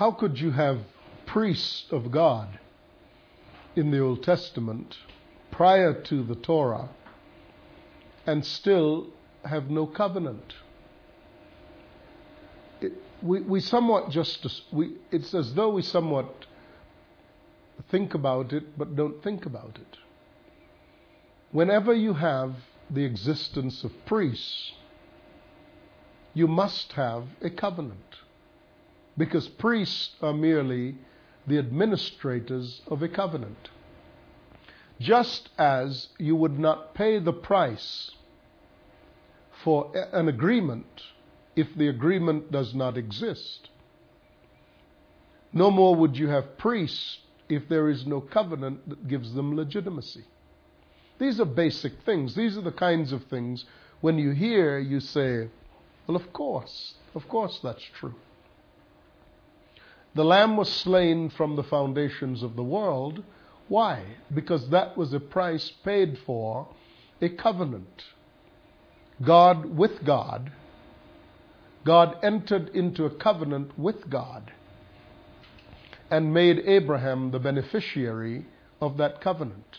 how 0.00 0.10
could 0.10 0.40
you 0.40 0.50
have 0.50 0.78
priests 1.26 1.84
of 1.90 2.10
God 2.10 2.58
in 3.76 3.90
the 3.90 3.98
Old 3.98 4.22
Testament 4.22 4.96
prior 5.50 5.92
to 6.04 6.22
the 6.22 6.36
Torah 6.36 6.88
and 8.26 8.42
still 8.46 9.08
have 9.44 9.68
no 9.68 9.86
covenant? 9.86 10.54
We, 13.20 13.42
we 13.42 13.60
somewhat 13.60 14.08
just, 14.08 14.62
we, 14.72 14.96
it's 15.10 15.34
as 15.34 15.52
though 15.52 15.68
we 15.68 15.82
somewhat 15.82 16.46
think 17.90 18.14
about 18.14 18.54
it 18.54 18.78
but 18.78 18.96
don't 18.96 19.22
think 19.22 19.44
about 19.44 19.76
it. 19.78 19.98
Whenever 21.52 21.92
you 21.92 22.14
have 22.14 22.54
the 22.88 23.04
existence 23.04 23.84
of 23.84 23.92
priests, 24.06 24.72
you 26.32 26.48
must 26.48 26.94
have 26.94 27.24
a 27.42 27.50
covenant. 27.50 28.16
Because 29.20 29.48
priests 29.48 30.16
are 30.22 30.32
merely 30.32 30.96
the 31.46 31.58
administrators 31.58 32.80
of 32.86 33.02
a 33.02 33.08
covenant. 33.08 33.68
Just 34.98 35.50
as 35.58 36.08
you 36.18 36.34
would 36.34 36.58
not 36.58 36.94
pay 36.94 37.18
the 37.18 37.34
price 37.34 38.12
for 39.62 39.92
an 40.14 40.28
agreement 40.28 41.02
if 41.54 41.68
the 41.76 41.88
agreement 41.88 42.50
does 42.50 42.74
not 42.74 42.96
exist. 42.96 43.68
No 45.52 45.70
more 45.70 45.94
would 45.96 46.16
you 46.16 46.28
have 46.28 46.56
priests 46.56 47.18
if 47.50 47.68
there 47.68 47.90
is 47.90 48.06
no 48.06 48.22
covenant 48.22 48.88
that 48.88 49.06
gives 49.06 49.34
them 49.34 49.54
legitimacy. 49.54 50.24
These 51.18 51.38
are 51.40 51.44
basic 51.44 52.00
things. 52.06 52.34
These 52.34 52.56
are 52.56 52.62
the 52.62 52.72
kinds 52.72 53.12
of 53.12 53.24
things 53.24 53.66
when 54.00 54.18
you 54.18 54.30
hear, 54.30 54.78
you 54.78 54.98
say, 54.98 55.50
well, 56.06 56.16
of 56.16 56.32
course, 56.32 56.94
of 57.14 57.28
course 57.28 57.60
that's 57.62 57.84
true. 57.98 58.14
The 60.14 60.24
Lamb 60.24 60.56
was 60.56 60.68
slain 60.68 61.30
from 61.30 61.56
the 61.56 61.62
foundations 61.62 62.42
of 62.42 62.56
the 62.56 62.64
world. 62.64 63.22
Why? 63.68 64.02
Because 64.34 64.68
that 64.70 64.96
was 64.96 65.12
a 65.12 65.20
price 65.20 65.70
paid 65.84 66.18
for 66.18 66.68
a 67.22 67.28
covenant. 67.28 68.04
God 69.22 69.76
with 69.76 70.04
God. 70.04 70.50
God 71.84 72.16
entered 72.22 72.70
into 72.70 73.04
a 73.04 73.10
covenant 73.10 73.78
with 73.78 74.10
God 74.10 74.52
and 76.10 76.34
made 76.34 76.58
Abraham 76.66 77.30
the 77.30 77.38
beneficiary 77.38 78.46
of 78.80 78.96
that 78.96 79.20
covenant. 79.20 79.78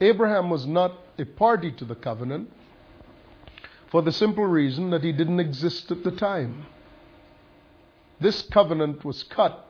Abraham 0.00 0.48
was 0.48 0.66
not 0.66 0.92
a 1.18 1.24
party 1.24 1.72
to 1.72 1.84
the 1.84 1.94
covenant 1.94 2.50
for 3.90 4.00
the 4.02 4.12
simple 4.12 4.46
reason 4.46 4.90
that 4.90 5.02
he 5.02 5.12
didn't 5.12 5.40
exist 5.40 5.90
at 5.90 6.04
the 6.04 6.12
time. 6.12 6.66
This 8.20 8.42
covenant 8.42 9.04
was 9.04 9.22
cut 9.22 9.66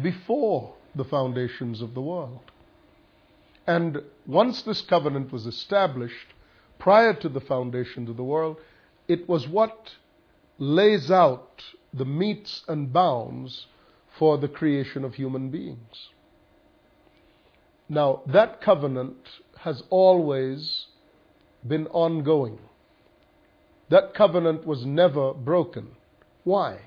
before 0.00 0.74
the 0.94 1.04
foundations 1.04 1.80
of 1.80 1.94
the 1.94 2.02
world. 2.02 2.50
And 3.66 4.02
once 4.26 4.62
this 4.62 4.82
covenant 4.82 5.32
was 5.32 5.46
established, 5.46 6.34
prior 6.78 7.14
to 7.14 7.28
the 7.28 7.40
foundations 7.40 8.10
of 8.10 8.16
the 8.16 8.24
world, 8.24 8.58
it 9.08 9.28
was 9.28 9.48
what 9.48 9.94
lays 10.58 11.10
out 11.10 11.62
the 11.92 12.04
metes 12.04 12.62
and 12.68 12.92
bounds 12.92 13.66
for 14.18 14.36
the 14.38 14.48
creation 14.48 15.04
of 15.04 15.14
human 15.14 15.50
beings. 15.50 16.10
Now, 17.88 18.22
that 18.26 18.60
covenant 18.60 19.16
has 19.60 19.82
always 19.90 20.86
been 21.66 21.86
ongoing. 21.88 22.58
That 23.88 24.14
covenant 24.14 24.66
was 24.66 24.84
never 24.84 25.32
broken. 25.32 25.92
Why? 26.44 26.80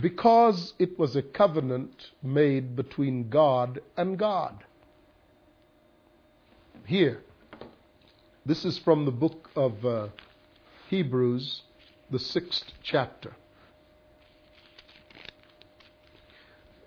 Because 0.00 0.74
it 0.78 0.98
was 0.98 1.14
a 1.14 1.22
covenant 1.22 2.10
made 2.22 2.74
between 2.74 3.28
God 3.28 3.80
and 3.96 4.18
God. 4.18 4.64
Here, 6.86 7.22
this 8.44 8.64
is 8.64 8.76
from 8.78 9.04
the 9.04 9.12
book 9.12 9.50
of 9.54 9.86
uh, 9.86 10.08
Hebrews, 10.90 11.62
the 12.10 12.18
sixth 12.18 12.72
chapter. 12.82 13.34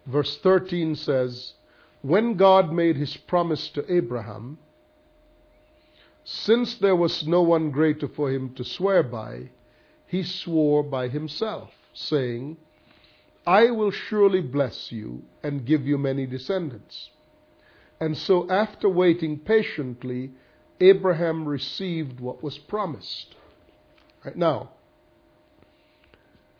Verse 0.06 0.38
13 0.38 0.96
says, 0.96 1.54
When 2.02 2.36
God 2.36 2.72
made 2.72 2.96
his 2.96 3.18
promise 3.18 3.70
to 3.70 3.92
Abraham, 3.94 4.58
since 6.24 6.76
there 6.76 6.96
was 6.96 7.26
no 7.26 7.42
one 7.42 7.72
greater 7.72 8.08
for 8.08 8.30
him 8.30 8.54
to 8.56 8.64
swear 8.64 9.02
by, 9.02 9.50
he 10.06 10.24
swore 10.24 10.84
by 10.84 11.08
himself, 11.08 11.72
saying, 11.94 12.58
I 13.48 13.72
will 13.72 13.92
surely 13.92 14.42
bless 14.42 14.92
you 14.92 15.24
and 15.42 15.66
give 15.66 15.88
you 15.88 15.98
many 15.98 16.26
descendants. 16.26 17.12
And 17.98 18.18
so, 18.18 18.50
after 18.50 18.90
waiting 18.90 19.40
patiently, 19.40 20.34
Abraham 20.82 21.48
received 21.48 22.20
what 22.20 22.44
was 22.44 22.58
promised. 22.58 23.36
Right 24.26 24.36
now, 24.36 24.72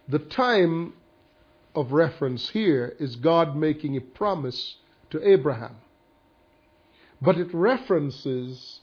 the 0.08 0.20
time 0.20 0.94
of 1.76 1.92
reference 1.92 2.50
here 2.50 2.96
is 3.00 3.18
God 3.18 3.58
making 3.58 3.98
a 3.98 4.02
promise 4.02 4.78
to 5.10 5.28
Abraham. 5.28 5.76
But 7.22 7.38
it 7.38 7.54
references 7.54 8.80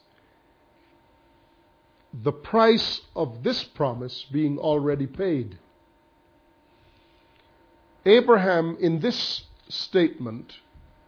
the 2.13 2.31
price 2.31 3.01
of 3.15 3.43
this 3.43 3.63
promise 3.63 4.25
being 4.31 4.59
already 4.59 5.07
paid. 5.07 5.57
Abraham, 8.05 8.77
in 8.79 8.99
this 8.99 9.43
statement, 9.67 10.53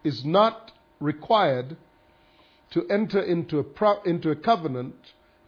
is 0.03 0.25
not 0.25 0.71
required 0.99 1.77
to 2.71 2.87
enter 2.89 3.21
into 3.21 3.59
a, 3.59 3.63
pro- 3.63 4.01
into 4.01 4.31
a 4.31 4.35
covenant 4.35 4.95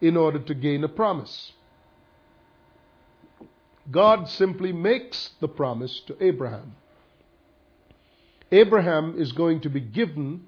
in 0.00 0.16
order 0.16 0.38
to 0.38 0.54
gain 0.54 0.84
a 0.84 0.88
promise. 0.88 1.52
God 3.90 4.28
simply 4.28 4.72
makes 4.72 5.30
the 5.40 5.48
promise 5.48 6.00
to 6.06 6.16
Abraham. 6.24 6.76
Abraham 8.52 9.14
is 9.18 9.32
going 9.32 9.60
to 9.62 9.68
be 9.68 9.80
given 9.80 10.44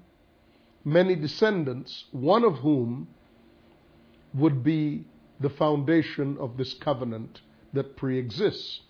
many 0.85 1.15
descendants, 1.15 2.05
one 2.11 2.43
of 2.43 2.55
whom 2.59 3.07
would 4.33 4.63
be 4.63 5.05
the 5.39 5.49
foundation 5.49 6.37
of 6.39 6.57
this 6.57 6.73
covenant 6.73 7.41
that 7.73 7.97
pre 7.97 8.17
exists. 8.17 8.81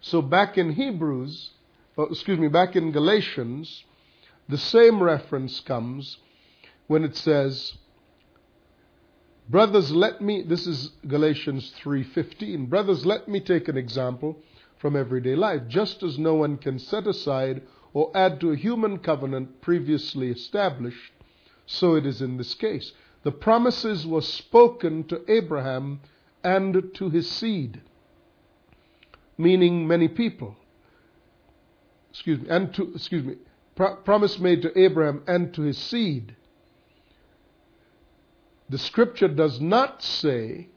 So, 0.00 0.22
back 0.22 0.56
in 0.56 0.72
Hebrews, 0.72 1.50
uh, 1.98 2.04
excuse 2.04 2.38
me, 2.38 2.48
back 2.48 2.76
in 2.76 2.92
Galatians, 2.92 3.84
the 4.48 4.58
same 4.58 5.02
reference 5.02 5.60
comes 5.60 6.18
when 6.86 7.04
it 7.04 7.16
says, 7.16 7.74
Brothers, 9.48 9.90
let 9.92 10.20
me, 10.20 10.42
this 10.42 10.66
is 10.66 10.92
Galatians 11.06 11.72
3:15. 11.82 12.68
Brothers, 12.68 13.06
let 13.06 13.28
me 13.28 13.40
take 13.40 13.68
an 13.68 13.76
example 13.76 14.42
from 14.76 14.94
everyday 14.94 15.34
life. 15.34 15.62
Just 15.68 16.02
as 16.02 16.18
no 16.18 16.34
one 16.34 16.58
can 16.58 16.78
set 16.78 17.06
aside 17.06 17.62
or 17.94 18.10
add 18.14 18.40
to 18.40 18.50
a 18.52 18.56
human 18.56 18.98
covenant 18.98 19.60
previously 19.60 20.30
established, 20.30 21.12
so 21.66 21.94
it 21.94 22.06
is 22.06 22.20
in 22.22 22.36
this 22.36 22.54
case 22.54 22.92
the 23.22 23.32
promises 23.32 24.06
were 24.06 24.22
spoken 24.22 25.04
to 25.04 25.20
Abraham 25.30 26.00
and 26.44 26.94
to 26.94 27.10
his 27.10 27.28
seed, 27.28 27.80
meaning 29.38 29.86
many 29.86 30.08
people. 30.08 30.56
Excuse 32.10 32.40
me, 32.40 32.48
and 32.48 32.74
to, 32.74 32.92
excuse 32.94 33.24
me, 33.24 33.36
pro- 33.76 33.96
promise 33.96 34.38
made 34.38 34.62
to 34.62 34.78
Abraham 34.78 35.22
and 35.26 35.54
to 35.54 35.62
his 35.62 35.78
seed. 35.78 36.36
The 38.68 38.78
scripture 38.78 39.28
does 39.28 39.60
not 39.60 40.02
say 40.02 40.68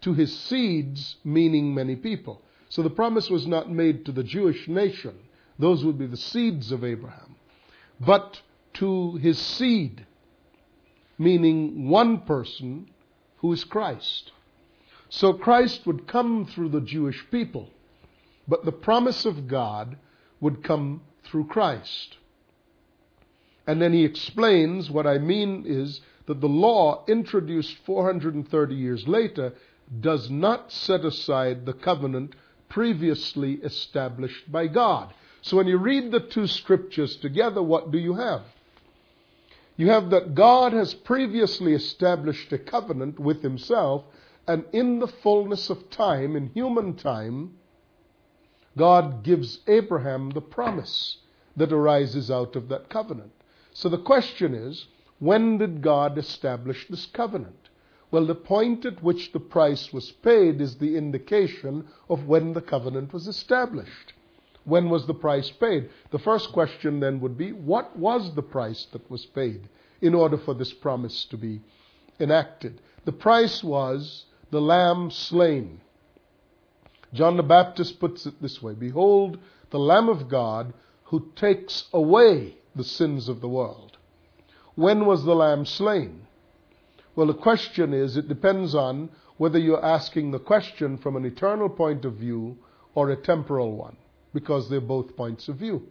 to 0.00 0.14
his 0.14 0.36
seeds, 0.36 1.16
meaning 1.22 1.74
many 1.74 1.94
people. 1.94 2.42
So 2.68 2.82
the 2.82 2.90
promise 2.90 3.30
was 3.30 3.46
not 3.46 3.70
made 3.70 4.04
to 4.06 4.12
the 4.12 4.24
Jewish 4.24 4.66
nation. 4.66 5.14
Those 5.58 5.84
would 5.84 5.98
be 5.98 6.06
the 6.06 6.16
seeds 6.16 6.72
of 6.72 6.82
Abraham. 6.82 7.36
But 8.00 8.40
to 8.74 9.16
his 9.16 9.38
seed 9.38 10.06
meaning 11.22 11.88
one 11.88 12.20
person 12.20 12.90
who 13.38 13.52
is 13.52 13.64
Christ. 13.64 14.32
So 15.08 15.32
Christ 15.32 15.86
would 15.86 16.06
come 16.06 16.46
through 16.46 16.70
the 16.70 16.80
Jewish 16.80 17.24
people, 17.30 17.70
but 18.46 18.64
the 18.64 18.72
promise 18.72 19.24
of 19.24 19.48
God 19.48 19.96
would 20.40 20.62
come 20.64 21.02
through 21.24 21.46
Christ. 21.46 22.16
And 23.66 23.80
then 23.80 23.92
he 23.92 24.04
explains 24.04 24.90
what 24.90 25.06
I 25.06 25.18
mean 25.18 25.64
is 25.66 26.00
that 26.26 26.40
the 26.40 26.48
law 26.48 27.04
introduced 27.06 27.76
430 27.84 28.74
years 28.74 29.06
later 29.06 29.54
does 30.00 30.30
not 30.30 30.72
set 30.72 31.04
aside 31.04 31.64
the 31.64 31.72
covenant 31.72 32.34
previously 32.68 33.54
established 33.62 34.50
by 34.50 34.66
God. 34.66 35.12
So 35.42 35.56
when 35.56 35.66
you 35.66 35.76
read 35.76 36.10
the 36.10 36.20
two 36.20 36.46
scriptures 36.46 37.16
together, 37.16 37.62
what 37.62 37.90
do 37.90 37.98
you 37.98 38.14
have? 38.14 38.42
You 39.76 39.88
have 39.88 40.10
that 40.10 40.34
God 40.34 40.72
has 40.72 40.94
previously 40.94 41.74
established 41.74 42.52
a 42.52 42.58
covenant 42.58 43.18
with 43.18 43.42
himself, 43.42 44.04
and 44.46 44.64
in 44.72 44.98
the 44.98 45.08
fullness 45.08 45.70
of 45.70 45.90
time, 45.90 46.36
in 46.36 46.48
human 46.48 46.94
time, 46.94 47.54
God 48.76 49.22
gives 49.22 49.60
Abraham 49.66 50.30
the 50.30 50.40
promise 50.40 51.18
that 51.56 51.72
arises 51.72 52.30
out 52.30 52.56
of 52.56 52.68
that 52.68 52.88
covenant. 52.88 53.32
So 53.74 53.88
the 53.88 53.98
question 53.98 54.54
is, 54.54 54.86
when 55.18 55.58
did 55.58 55.82
God 55.82 56.18
establish 56.18 56.86
this 56.88 57.06
covenant? 57.06 57.68
Well, 58.10 58.26
the 58.26 58.34
point 58.34 58.84
at 58.84 59.02
which 59.02 59.32
the 59.32 59.40
price 59.40 59.92
was 59.92 60.10
paid 60.10 60.60
is 60.60 60.76
the 60.76 60.96
indication 60.96 61.86
of 62.10 62.26
when 62.26 62.52
the 62.52 62.60
covenant 62.60 63.12
was 63.12 63.26
established. 63.26 64.12
When 64.64 64.90
was 64.90 65.06
the 65.06 65.14
price 65.14 65.50
paid? 65.50 65.88
The 66.10 66.18
first 66.18 66.52
question 66.52 67.00
then 67.00 67.20
would 67.20 67.36
be, 67.38 67.52
what 67.52 67.96
was 67.96 68.34
the 68.34 68.42
price 68.42 68.86
that 68.92 69.10
was 69.10 69.26
paid 69.26 69.68
in 70.00 70.14
order 70.14 70.36
for 70.36 70.54
this 70.54 70.72
promise 70.72 71.24
to 71.26 71.36
be 71.36 71.60
enacted? 72.20 72.80
The 73.04 73.12
price 73.12 73.64
was 73.64 74.26
the 74.50 74.60
lamb 74.60 75.10
slain. 75.10 75.80
John 77.12 77.36
the 77.36 77.42
Baptist 77.42 78.00
puts 78.00 78.26
it 78.26 78.40
this 78.40 78.62
way 78.62 78.74
Behold, 78.74 79.38
the 79.70 79.78
Lamb 79.78 80.08
of 80.08 80.28
God 80.28 80.72
who 81.04 81.30
takes 81.36 81.84
away 81.92 82.56
the 82.74 82.84
sins 82.84 83.28
of 83.28 83.40
the 83.40 83.48
world. 83.48 83.98
When 84.74 85.04
was 85.04 85.24
the 85.24 85.34
lamb 85.34 85.66
slain? 85.66 86.26
Well, 87.14 87.26
the 87.26 87.34
question 87.34 87.92
is, 87.92 88.16
it 88.16 88.28
depends 88.28 88.74
on 88.74 89.10
whether 89.36 89.58
you're 89.58 89.84
asking 89.84 90.30
the 90.30 90.38
question 90.38 90.96
from 90.96 91.16
an 91.16 91.26
eternal 91.26 91.68
point 91.68 92.06
of 92.06 92.14
view 92.14 92.56
or 92.94 93.10
a 93.10 93.16
temporal 93.16 93.76
one, 93.76 93.96
because 94.32 94.70
they're 94.70 94.80
both 94.80 95.14
points 95.14 95.48
of 95.48 95.56
view. 95.56 95.86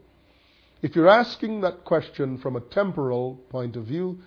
If 0.81 0.95
you're 0.95 1.07
asking 1.07 1.61
that 1.61 1.85
question 1.85 2.39
from 2.39 2.55
a 2.55 2.61
temporal 2.61 3.35
point 3.49 3.75
of 3.75 3.85
view, 3.85 4.19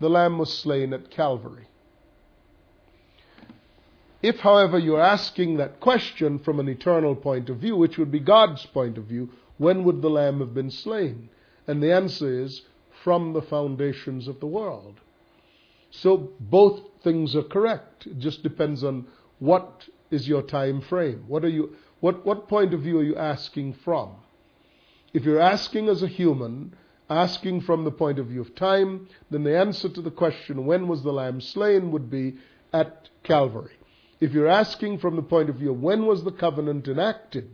the 0.00 0.10
lamb 0.10 0.38
was 0.38 0.52
slain 0.52 0.92
at 0.92 1.10
Calvary. 1.10 1.68
If, 4.22 4.38
however, 4.38 4.78
you're 4.78 5.00
asking 5.00 5.56
that 5.56 5.80
question 5.80 6.38
from 6.38 6.60
an 6.60 6.68
eternal 6.68 7.16
point 7.16 7.50
of 7.50 7.56
view, 7.58 7.76
which 7.76 7.98
would 7.98 8.12
be 8.12 8.20
God's 8.20 8.64
point 8.66 8.96
of 8.96 9.04
view, 9.04 9.30
when 9.58 9.82
would 9.84 10.00
the 10.00 10.10
lamb 10.10 10.38
have 10.38 10.54
been 10.54 10.70
slain? 10.70 11.28
And 11.66 11.82
the 11.82 11.92
answer 11.92 12.42
is 12.42 12.62
from 13.02 13.32
the 13.32 13.42
foundations 13.42 14.28
of 14.28 14.38
the 14.38 14.46
world. 14.46 15.00
So 15.90 16.30
both 16.40 16.80
things 17.02 17.34
are 17.34 17.42
correct. 17.42 18.06
It 18.06 18.18
just 18.18 18.42
depends 18.42 18.84
on 18.84 19.06
what 19.40 19.88
is 20.10 20.28
your 20.28 20.42
time 20.42 20.80
frame. 20.80 21.24
What 21.26 21.44
are 21.44 21.48
you 21.48 21.76
what 22.00 22.24
what 22.24 22.48
point 22.48 22.74
of 22.74 22.80
view 22.82 22.98
are 22.98 23.04
you 23.04 23.16
asking 23.16 23.74
from? 23.84 24.14
If 25.12 25.24
you're 25.24 25.40
asking 25.40 25.88
as 25.88 26.02
a 26.02 26.08
human, 26.08 26.74
asking 27.10 27.62
from 27.62 27.84
the 27.84 27.90
point 27.90 28.18
of 28.18 28.26
view 28.26 28.40
of 28.40 28.54
time, 28.54 29.08
then 29.30 29.44
the 29.44 29.56
answer 29.56 29.88
to 29.88 30.00
the 30.00 30.10
question 30.10 30.64
when 30.64 30.88
was 30.88 31.02
the 31.02 31.12
lamb 31.12 31.40
slain 31.40 31.90
would 31.92 32.10
be 32.10 32.36
at 32.72 33.10
Calvary. 33.22 33.72
If 34.22 34.32
you're 34.32 34.46
asking 34.46 34.98
from 34.98 35.16
the 35.16 35.22
point 35.22 35.50
of 35.50 35.56
view 35.56 35.72
when 35.72 36.06
was 36.06 36.22
the 36.22 36.30
covenant 36.30 36.86
enacted 36.86 37.50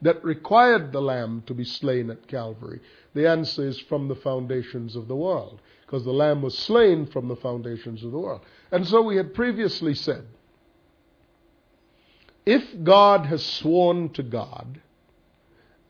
that 0.00 0.24
required 0.24 0.90
the 0.90 1.02
lamb 1.02 1.42
to 1.46 1.52
be 1.52 1.64
slain 1.64 2.08
at 2.08 2.26
Calvary, 2.26 2.80
the 3.12 3.28
answer 3.28 3.68
is 3.68 3.78
from 3.78 4.08
the 4.08 4.16
foundations 4.16 4.96
of 4.96 5.06
the 5.06 5.14
world 5.14 5.60
because 5.84 6.02
the 6.02 6.10
Lamb 6.10 6.40
was 6.40 6.56
slain 6.56 7.04
from 7.04 7.28
the 7.28 7.36
foundations 7.36 8.02
of 8.02 8.10
the 8.10 8.18
world. 8.18 8.40
And 8.70 8.88
so 8.88 9.02
we 9.02 9.16
had 9.16 9.34
previously 9.34 9.94
said 9.94 10.24
if 12.46 12.64
God 12.82 13.26
has 13.26 13.44
sworn 13.44 14.08
to 14.14 14.22
God, 14.22 14.80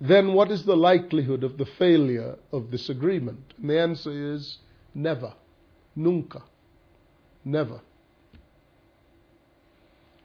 then 0.00 0.32
what 0.32 0.50
is 0.50 0.64
the 0.64 0.76
likelihood 0.76 1.44
of 1.44 1.58
the 1.58 1.66
failure 1.78 2.38
of 2.50 2.72
this 2.72 2.88
agreement? 2.88 3.54
And 3.56 3.70
the 3.70 3.78
answer 3.78 4.34
is 4.34 4.58
never. 4.96 5.32
Nunca. 5.94 6.42
Never. 7.44 7.82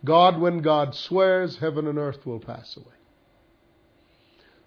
God, 0.05 0.39
when 0.39 0.59
God 0.59 0.95
swears, 0.95 1.57
heaven 1.57 1.87
and 1.87 1.97
earth 1.97 2.25
will 2.25 2.39
pass 2.39 2.77
away. 2.77 2.85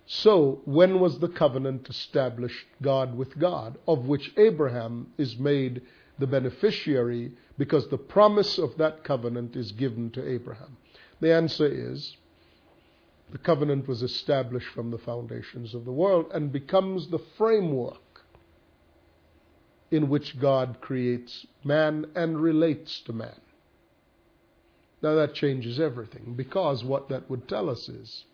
So, 0.06 0.60
when 0.64 0.98
was 0.98 1.20
the 1.20 1.28
covenant 1.28 1.88
established, 1.88 2.66
God 2.82 3.16
with 3.16 3.38
God, 3.38 3.78
of 3.86 4.06
which 4.06 4.32
Abraham 4.36 5.12
is 5.16 5.38
made 5.38 5.82
the 6.18 6.26
beneficiary 6.26 7.32
because 7.56 7.88
the 7.88 7.96
promise 7.96 8.58
of 8.58 8.76
that 8.78 9.04
covenant 9.04 9.54
is 9.54 9.70
given 9.70 10.10
to 10.10 10.28
Abraham? 10.28 10.76
The 11.20 11.32
answer 11.32 11.66
is 11.66 12.16
the 13.30 13.38
covenant 13.38 13.86
was 13.86 14.02
established 14.02 14.68
from 14.74 14.90
the 14.90 14.98
foundations 14.98 15.74
of 15.74 15.84
the 15.84 15.92
world 15.92 16.26
and 16.34 16.50
becomes 16.50 17.08
the 17.08 17.20
framework 17.38 18.24
in 19.92 20.08
which 20.08 20.40
God 20.40 20.78
creates 20.80 21.46
man 21.62 22.06
and 22.16 22.40
relates 22.40 23.00
to 23.02 23.12
man. 23.12 23.40
Now 25.02 25.14
that 25.14 25.34
changes 25.34 25.80
everything 25.80 26.34
because 26.36 26.84
what 26.84 27.08
that 27.08 27.28
would 27.30 27.48
tell 27.48 27.70
us 27.70 27.88
is 27.88 28.24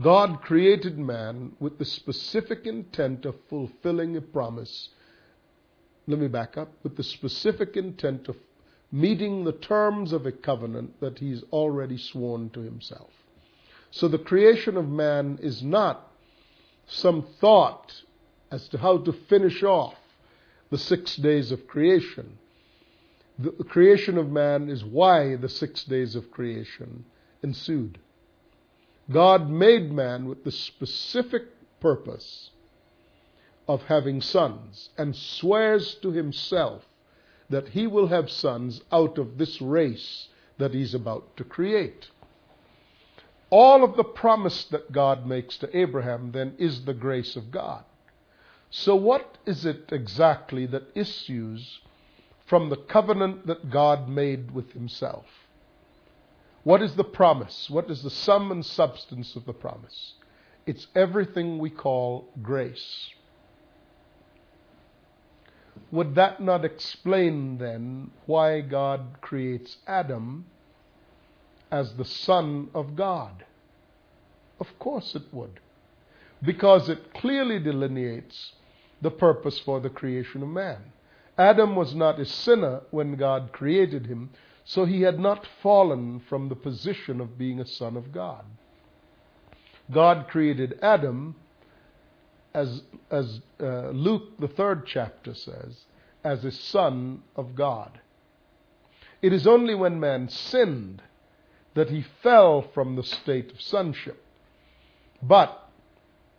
God 0.00 0.42
created 0.42 0.98
man 0.98 1.52
with 1.58 1.78
the 1.78 1.84
specific 1.84 2.66
intent 2.66 3.24
of 3.24 3.36
fulfilling 3.48 4.16
a 4.16 4.20
promise. 4.20 4.90
Let 6.06 6.18
me 6.18 6.28
back 6.28 6.58
up. 6.58 6.72
With 6.82 6.96
the 6.96 7.02
specific 7.02 7.76
intent 7.76 8.28
of 8.28 8.36
meeting 8.92 9.44
the 9.44 9.52
terms 9.52 10.12
of 10.12 10.26
a 10.26 10.32
covenant 10.32 11.00
that 11.00 11.18
he's 11.18 11.42
already 11.52 11.98
sworn 11.98 12.50
to 12.50 12.60
himself. 12.60 13.10
So 13.90 14.08
the 14.08 14.18
creation 14.18 14.76
of 14.76 14.88
man 14.88 15.38
is 15.40 15.62
not 15.62 16.12
some 16.86 17.26
thought 17.40 18.02
as 18.50 18.68
to 18.68 18.78
how 18.78 18.98
to 18.98 19.12
finish 19.12 19.62
off 19.62 19.94
the 20.70 20.78
six 20.78 21.16
days 21.16 21.52
of 21.52 21.66
creation. 21.66 22.38
The 23.38 23.50
creation 23.64 24.16
of 24.16 24.30
man 24.30 24.70
is 24.70 24.84
why 24.84 25.36
the 25.36 25.48
six 25.48 25.84
days 25.84 26.16
of 26.16 26.30
creation 26.30 27.04
ensued. 27.42 27.98
God 29.10 29.50
made 29.50 29.92
man 29.92 30.26
with 30.26 30.44
the 30.44 30.50
specific 30.50 31.44
purpose 31.80 32.50
of 33.68 33.82
having 33.84 34.20
sons 34.20 34.90
and 34.96 35.14
swears 35.14 35.94
to 35.96 36.12
himself 36.12 36.86
that 37.50 37.68
he 37.68 37.86
will 37.86 38.08
have 38.08 38.30
sons 38.30 38.80
out 38.90 39.18
of 39.18 39.38
this 39.38 39.60
race 39.60 40.28
that 40.58 40.74
he's 40.74 40.94
about 40.94 41.36
to 41.36 41.44
create. 41.44 42.08
All 43.50 43.84
of 43.84 43.96
the 43.96 44.04
promise 44.04 44.64
that 44.64 44.90
God 44.90 45.26
makes 45.26 45.56
to 45.58 45.76
Abraham 45.76 46.32
then 46.32 46.54
is 46.58 46.84
the 46.84 46.94
grace 46.94 47.36
of 47.36 47.50
God. 47.50 47.84
So, 48.70 48.96
what 48.96 49.38
is 49.46 49.64
it 49.64 49.90
exactly 49.92 50.66
that 50.66 50.90
issues 50.94 51.80
from 52.46 52.70
the 52.70 52.76
covenant 52.76 53.46
that 53.46 53.70
God 53.70 54.08
made 54.08 54.52
with 54.52 54.72
himself? 54.72 55.26
What 56.62 56.82
is 56.82 56.94
the 56.94 57.04
promise? 57.04 57.68
What 57.70 57.90
is 57.90 58.02
the 58.02 58.10
sum 58.10 58.50
and 58.50 58.64
substance 58.64 59.36
of 59.36 59.44
the 59.44 59.52
promise? 59.52 60.14
It's 60.66 60.88
everything 60.94 61.58
we 61.58 61.70
call 61.70 62.28
grace. 62.42 63.10
Would 65.92 66.16
that 66.16 66.40
not 66.40 66.64
explain 66.64 67.58
then 67.58 68.10
why 68.26 68.60
God 68.62 69.20
creates 69.20 69.76
Adam 69.86 70.46
as 71.70 71.94
the 71.94 72.04
Son 72.04 72.68
of 72.74 72.96
God? 72.96 73.44
Of 74.58 74.78
course 74.78 75.14
it 75.14 75.32
would. 75.32 75.60
Because 76.42 76.88
it 76.88 77.14
clearly 77.14 77.60
delineates 77.60 78.52
the 79.00 79.10
purpose 79.10 79.58
for 79.60 79.80
the 79.80 79.90
creation 79.90 80.42
of 80.42 80.48
man. 80.48 80.92
Adam 81.38 81.76
was 81.76 81.94
not 81.94 82.18
a 82.18 82.24
sinner 82.24 82.80
when 82.90 83.16
God 83.16 83.52
created 83.52 84.06
him, 84.06 84.30
so 84.64 84.84
he 84.84 85.02
had 85.02 85.18
not 85.18 85.46
fallen 85.62 86.20
from 86.28 86.48
the 86.48 86.56
position 86.56 87.20
of 87.20 87.38
being 87.38 87.60
a 87.60 87.66
son 87.66 87.96
of 87.96 88.12
God. 88.12 88.44
God 89.92 90.26
created 90.28 90.78
Adam, 90.82 91.36
as, 92.54 92.82
as 93.10 93.40
uh, 93.60 93.90
Luke, 93.90 94.38
the 94.38 94.48
third 94.48 94.86
chapter 94.86 95.34
says, 95.34 95.84
as 96.24 96.44
a 96.44 96.50
son 96.50 97.22
of 97.36 97.54
God. 97.54 98.00
It 99.22 99.32
is 99.32 99.46
only 99.46 99.74
when 99.74 100.00
man 100.00 100.28
sinned 100.28 101.02
that 101.74 101.90
he 101.90 102.04
fell 102.22 102.62
from 102.62 102.96
the 102.96 103.02
state 103.02 103.52
of 103.52 103.60
sonship. 103.60 104.24
But, 105.22 105.68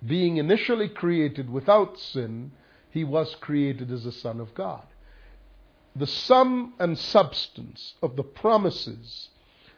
being 0.05 0.37
initially 0.37 0.89
created 0.89 1.49
without 1.49 1.97
sin, 1.97 2.51
he 2.97 3.03
was 3.03 3.35
created 3.39 3.91
as 3.91 4.05
a 4.05 4.11
son 4.11 4.39
of 4.39 4.53
God 4.53 4.83
the 5.97 6.07
sum 6.07 6.73
and 6.79 6.97
substance 6.97 7.95
of 8.01 8.15
the 8.15 8.23
promises 8.23 9.29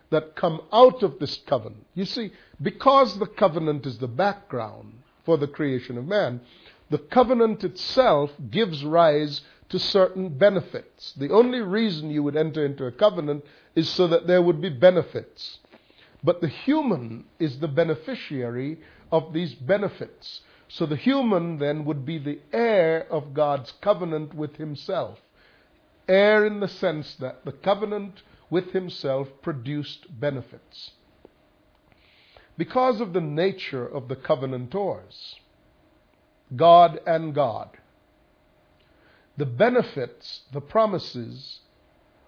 that 0.10 0.36
come 0.36 0.62
out 0.74 1.04
of 1.04 1.20
this 1.20 1.38
covenant. 1.48 1.86
You 1.94 2.06
see, 2.06 2.32
because 2.62 3.18
the 3.18 3.28
covenant 3.28 3.86
is 3.86 4.00
the 4.00 4.08
background 4.08 4.94
for 5.24 5.38
the 5.38 5.48
creation 5.48 5.98
of 5.98 6.06
man, 6.06 6.42
the 6.90 6.98
covenant 6.98 7.64
itself 7.64 8.32
gives 8.50 8.84
rise 8.84 9.42
to 9.70 9.80
certain 9.80 10.30
benefits. 10.30 11.14
The 11.14 11.30
only 11.30 11.62
reason 11.62 12.10
you 12.10 12.24
would 12.24 12.36
enter 12.36 12.66
into 12.66 12.86
a 12.86 12.92
covenant 12.92 13.46
is 13.76 13.88
so 13.88 14.08
that 14.08 14.26
there 14.28 14.42
would 14.42 14.62
be 14.62 14.70
benefits. 14.70 15.60
But 16.24 16.42
the 16.42 16.48
human 16.48 17.26
is 17.38 17.60
the 17.60 17.68
beneficiary 17.68 18.80
of 19.12 19.32
these 19.32 19.54
benefits. 19.54 20.42
So 20.70 20.86
the 20.86 20.96
human 20.96 21.58
then 21.60 21.84
would 21.86 22.06
be 22.06 22.18
the 22.18 22.40
heir 22.54 23.06
of 23.12 23.34
God's 23.34 23.74
covenant 23.82 24.34
with 24.34 24.56
himself 24.56 25.20
heir 26.08 26.46
in 26.46 26.60
the 26.60 26.68
sense 26.68 27.16
that 27.18 27.46
the 27.46 27.52
covenant 27.52 28.24
with 28.50 28.72
himself 28.72 29.28
produced 29.44 30.20
benefits. 30.20 30.92
because 32.58 33.00
of 33.00 33.14
the 33.14 33.22
nature 33.22 33.88
of 33.88 34.10
the 34.10 34.18
covenantors, 34.18 35.36
God 36.56 37.00
and 37.08 37.34
God. 37.34 37.70
The 39.38 39.46
benefits, 39.46 40.42
the 40.52 40.60
promises, 40.60 41.62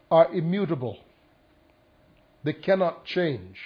are 0.09 0.31
immutable. 0.33 0.99
They 2.45 2.53
cannot 2.53 3.03
change. 3.03 3.59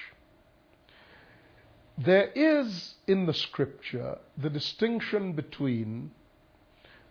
There 1.97 2.29
is 2.35 2.95
in 3.07 3.25
the 3.25 3.33
scripture 3.33 4.17
the 4.37 4.49
distinction 4.49 5.33
between 5.33 6.11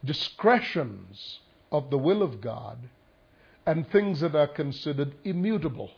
discretions 0.05 1.41
of 1.73 1.91
the 1.91 1.99
will 1.99 2.23
of 2.23 2.41
God 2.41 2.79
and 3.67 3.89
things 3.89 4.21
that 4.21 4.35
are 4.35 4.47
considered 4.47 5.15
immutable, 5.25 5.91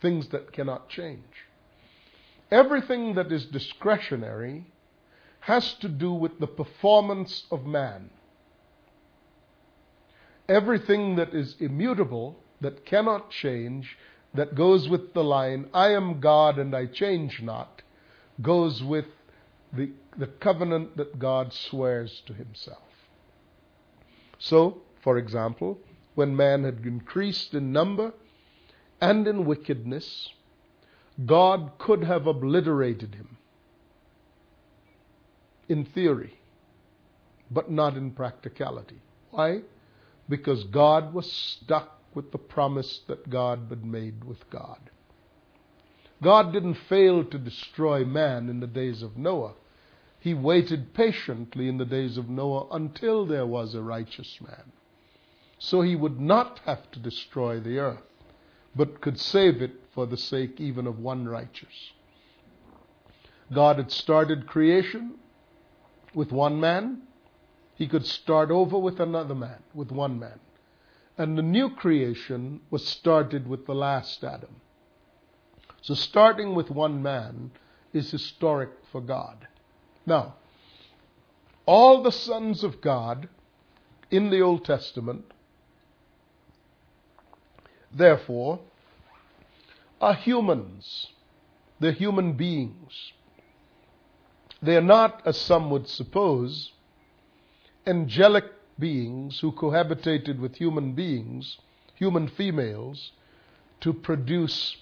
things 0.00 0.28
that 0.28 0.52
cannot 0.52 0.88
change. 0.88 1.22
Everything 2.50 3.14
that 3.14 3.30
is 3.30 3.44
discretionary 3.44 4.66
has 5.40 5.74
to 5.74 5.88
do 5.88 6.12
with 6.12 6.38
the 6.40 6.46
performance 6.46 7.44
of 7.50 7.66
man. 7.66 8.08
Everything 10.48 11.16
that 11.16 11.34
is 11.34 11.56
immutable, 11.60 12.38
that 12.62 12.86
cannot 12.86 13.30
change, 13.30 13.98
that 14.32 14.54
goes 14.54 14.88
with 14.88 15.12
the 15.12 15.24
line, 15.24 15.68
I 15.74 15.90
am 15.90 16.20
God 16.20 16.58
and 16.58 16.74
I 16.74 16.86
change 16.86 17.42
not, 17.42 17.82
goes 18.42 18.82
with 18.82 19.06
the, 19.72 19.90
the 20.16 20.26
covenant 20.26 20.96
that 20.96 21.18
God 21.18 21.52
swears 21.52 22.22
to 22.26 22.34
himself. 22.34 22.78
So, 24.38 24.82
for 25.02 25.18
example, 25.18 25.78
when 26.14 26.36
man 26.36 26.64
had 26.64 26.84
increased 26.84 27.54
in 27.54 27.72
number 27.72 28.12
and 29.00 29.26
in 29.26 29.44
wickedness, 29.44 30.30
God 31.24 31.72
could 31.78 32.04
have 32.04 32.26
obliterated 32.26 33.14
him 33.14 33.36
in 35.68 35.84
theory, 35.84 36.38
but 37.50 37.70
not 37.70 37.96
in 37.96 38.10
practicality. 38.10 39.00
Why? 39.30 39.60
Because 40.28 40.64
God 40.64 41.14
was 41.14 41.30
stuck 41.30 42.00
with 42.14 42.32
the 42.32 42.38
promise 42.38 43.00
that 43.08 43.28
God 43.28 43.66
had 43.68 43.84
made 43.84 44.24
with 44.24 44.48
God. 44.50 44.78
God 46.22 46.52
didn't 46.52 46.74
fail 46.74 47.24
to 47.24 47.38
destroy 47.38 48.04
man 48.04 48.48
in 48.48 48.60
the 48.60 48.66
days 48.66 49.02
of 49.02 49.16
Noah. 49.16 49.54
He 50.20 50.32
waited 50.32 50.94
patiently 50.94 51.68
in 51.68 51.76
the 51.76 51.84
days 51.84 52.16
of 52.16 52.30
Noah 52.30 52.68
until 52.70 53.26
there 53.26 53.46
was 53.46 53.74
a 53.74 53.82
righteous 53.82 54.38
man. 54.40 54.72
So 55.58 55.82
he 55.82 55.96
would 55.96 56.20
not 56.20 56.60
have 56.66 56.90
to 56.92 56.98
destroy 56.98 57.60
the 57.60 57.78
earth, 57.78 58.02
but 58.74 59.00
could 59.00 59.18
save 59.18 59.60
it 59.60 59.82
for 59.92 60.06
the 60.06 60.16
sake 60.16 60.60
even 60.60 60.86
of 60.86 60.98
one 60.98 61.28
righteous. 61.28 61.92
God 63.52 63.76
had 63.76 63.92
started 63.92 64.46
creation 64.46 65.14
with 66.14 66.32
one 66.32 66.58
man. 66.58 67.02
He 67.74 67.86
could 67.86 68.06
start 68.06 68.50
over 68.50 68.78
with 68.78 69.00
another 69.00 69.34
man, 69.34 69.62
with 69.74 69.90
one 69.90 70.18
man. 70.18 70.40
And 71.18 71.36
the 71.36 71.42
new 71.42 71.70
creation 71.70 72.60
was 72.70 72.86
started 72.86 73.46
with 73.46 73.66
the 73.66 73.74
last 73.74 74.24
Adam. 74.24 74.56
So 75.84 75.92
starting 75.92 76.54
with 76.54 76.70
one 76.70 77.02
man 77.02 77.50
is 77.92 78.10
historic 78.10 78.70
for 78.90 79.02
God. 79.02 79.46
Now, 80.06 80.36
all 81.66 82.02
the 82.02 82.10
sons 82.10 82.64
of 82.64 82.80
God 82.80 83.28
in 84.10 84.30
the 84.30 84.40
Old 84.40 84.64
Testament, 84.64 85.26
therefore, 87.92 88.60
are 90.00 90.14
humans. 90.14 91.08
They're 91.80 91.92
human 91.92 92.32
beings. 92.32 93.12
They 94.62 94.78
are 94.78 94.80
not, 94.80 95.20
as 95.26 95.38
some 95.38 95.70
would 95.70 95.86
suppose, 95.86 96.72
angelic 97.86 98.46
beings 98.78 99.40
who 99.40 99.52
cohabitated 99.52 100.38
with 100.38 100.56
human 100.56 100.94
beings, 100.94 101.58
human 101.94 102.26
females, 102.26 103.12
to 103.80 103.92
produce 103.92 104.78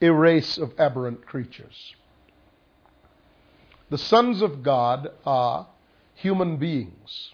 a 0.00 0.12
race 0.12 0.58
of 0.58 0.72
aberrant 0.78 1.26
creatures. 1.26 1.94
The 3.90 3.98
sons 3.98 4.42
of 4.42 4.62
God 4.62 5.08
are 5.24 5.66
human 6.14 6.56
beings. 6.56 7.32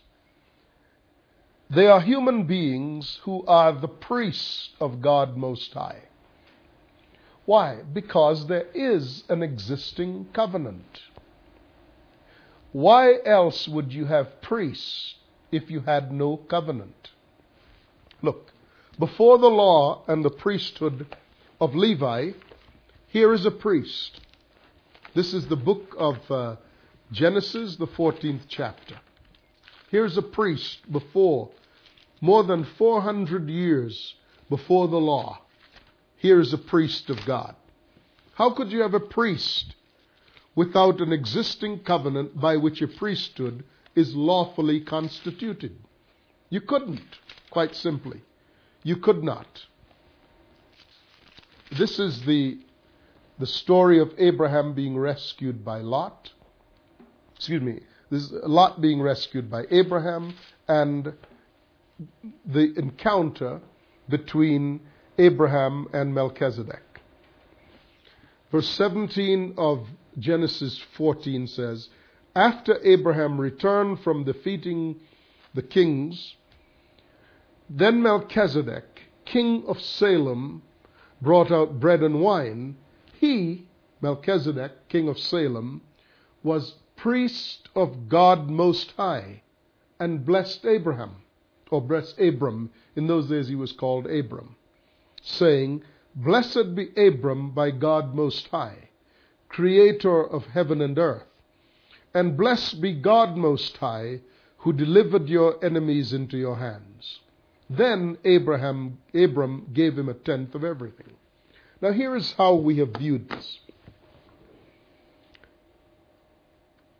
They 1.69 1.87
are 1.87 2.01
human 2.01 2.45
beings 2.45 3.19
who 3.25 3.45
are 3.47 3.73
the 3.73 3.89
priests 3.89 4.71
of 4.81 5.03
God 5.03 5.37
Most 5.37 5.73
High. 5.73 6.03
Why? 7.47 7.81
Because 7.93 8.47
there 8.47 8.67
is 8.75 9.25
an 9.29 9.43
existing 9.43 10.29
covenant. 10.33 11.03
Why 12.73 13.19
else 13.25 13.69
would 13.69 13.93
you 13.93 14.07
have 14.07 14.41
priests 14.41 15.15
if 15.53 15.71
you 15.71 15.81
had 15.81 16.13
no 16.13 16.37
covenant? 16.37 17.11
Look, 18.23 18.53
before 18.99 19.39
the 19.39 19.51
law 19.51 20.03
and 20.07 20.25
the 20.25 20.31
priesthood 20.31 21.17
of 21.61 21.75
Levi, 21.75 22.33
here 23.15 23.33
is 23.33 23.47
a 23.47 23.51
priest. 23.53 24.21
This 25.15 25.35
is 25.35 25.47
the 25.47 25.55
book 25.55 25.95
of 25.97 26.19
uh, 26.29 26.57
Genesis, 27.13 27.77
the 27.77 27.87
14th 27.87 28.41
chapter. 28.49 28.97
Here's 29.89 30.19
a 30.19 30.23
priest 30.23 30.91
before, 30.91 31.51
more 32.21 32.43
than 32.43 32.65
400 32.65 33.49
years 33.49 34.17
before 34.51 34.89
the 34.89 34.99
law. 34.99 35.39
Here 36.17 36.41
is 36.41 36.53
a 36.53 36.59
priest 36.59 37.09
of 37.09 37.25
God. 37.25 37.55
How 38.35 38.51
could 38.51 38.73
you 38.73 38.83
have 38.83 38.95
a 38.95 39.09
priest 39.19 39.77
without 40.57 41.01
an 41.01 41.13
existing 41.13 41.85
covenant 41.85 42.41
by 42.41 42.57
which 42.57 42.83
a 42.83 42.89
priesthood 42.89 43.63
is 43.95 44.17
lawfully 44.17 44.81
constituted? 44.81 45.77
You 46.51 46.63
couldn't, 46.63 47.21
quite 47.51 47.77
simply. 47.77 48.23
You 48.83 48.97
could 48.97 49.23
not. 49.23 49.67
This 51.79 52.01
is 52.01 52.21
the 52.23 52.59
the 53.39 53.47
story 53.47 53.99
of 53.99 54.13
Abraham 54.19 54.75
being 54.75 54.97
rescued 54.97 55.65
by 55.65 55.79
Lot. 55.79 56.31
Excuse 57.35 57.63
me, 57.63 57.81
this 58.11 58.23
is 58.23 58.33
Lot 58.45 58.81
being 58.81 59.03
rescued 59.03 59.51
by 59.51 59.65
Abraham 59.71 60.35
and 60.69 61.13
the 62.47 62.73
encounter 62.77 63.61
between 64.09 64.81
Abraham 65.19 65.89
and 65.93 66.15
Melchizedek. 66.15 66.83
Verse 68.53 68.69
17 68.69 69.55
of 69.57 69.89
Genesis 70.19 70.79
14 70.97 71.49
says, 71.49 71.89
After 72.37 72.79
Abraham 72.85 73.41
returned 73.41 74.01
from 74.01 74.25
defeating 74.25 75.01
the 75.55 75.63
kings, 75.63 76.35
then 77.69 78.03
Melchizedek, 78.03 78.85
king 79.25 79.65
of 79.67 79.81
Salem, 79.81 80.63
brought 81.21 81.51
out 81.51 81.81
bread 81.81 82.03
and 82.03 82.21
wine 82.21 82.77
he, 83.25 83.67
Melchizedek, 84.03 84.89
king 84.89 85.09
of 85.09 85.19
Salem, 85.19 85.81
was 86.43 86.75
priest 86.97 87.69
of 87.75 88.09
God 88.09 88.51
Most 88.51 88.93
High 88.93 89.43
and 89.99 90.25
blessed 90.27 90.67
Abraham, 90.67 91.17
or 91.71 91.81
blessed 91.81 92.21
Abram. 92.21 92.71
In 92.97 93.07
those 93.07 93.29
days 93.29 93.49
he 93.49 93.55
was 93.55 93.73
called 93.73 94.07
Abram, 94.07 94.57
saying, 95.23 95.83
Blessed 96.15 96.75
be 96.75 96.91
Abram 96.97 97.53
by 97.53 97.71
God 97.71 98.15
Most 98.15 98.49
High, 98.49 98.91
creator 99.49 100.23
of 100.23 100.47
heaven 100.47 100.81
and 100.81 100.99
earth. 100.99 101.25
And 102.13 102.37
blessed 102.37 102.81
be 102.81 102.93
God 102.93 103.37
Most 103.37 103.77
High, 103.79 104.21
who 104.59 104.73
delivered 104.73 105.29
your 105.29 105.65
enemies 105.65 106.13
into 106.13 106.37
your 106.37 106.57
hands. 106.57 107.21
Then 107.71 108.19
Abraham, 108.25 108.99
Abram 109.15 109.71
gave 109.73 109.99
him 109.99 110.09
a 110.09 110.15
tenth 110.15 110.55
of 110.55 110.63
everything. 110.63 111.15
Now, 111.85 111.93
here 111.93 112.17
is 112.17 112.33
how 112.39 112.55
we 112.55 112.79
have 112.79 112.97
viewed 112.97 113.29
this. 113.29 113.59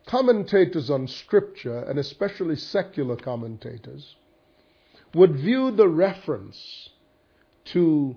Commentators 0.05 0.91
on 0.91 1.07
Scripture, 1.07 1.79
and 1.79 1.97
especially 1.97 2.55
secular 2.55 3.15
commentators, 3.15 4.15
would 5.15 5.37
view 5.37 5.71
the 5.71 5.87
reference 5.87 6.89
to 7.73 8.15